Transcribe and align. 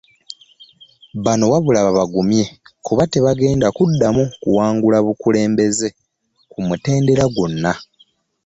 Bano 1.23 1.45
wabula 1.51 1.79
babagumye 1.85 2.43
kuba 2.85 3.03
tebagenda 3.13 3.67
kuddamu 3.77 4.23
kuwangula 4.41 4.97
bukulembeze 5.05 5.87
ku 6.51 6.59
mutendera 6.67 7.25
gwonna. 7.33 7.71